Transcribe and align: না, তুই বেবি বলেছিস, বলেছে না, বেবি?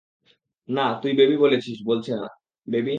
না, 0.69 0.81
তুই 1.01 1.11
বেবি 1.13 1.35
বলেছিস, 1.37 1.77
বলেছে 1.85 2.11
না, 2.15 2.27
বেবি? 2.67 2.89